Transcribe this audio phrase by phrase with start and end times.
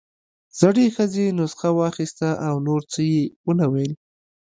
[0.59, 3.93] زړې ښځې نسخه واخيسته او نور څه يې ونه ويل.